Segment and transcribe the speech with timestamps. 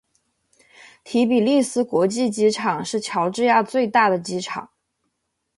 [1.03, 4.71] 提比利斯国际机场是乔治亚最大的机场。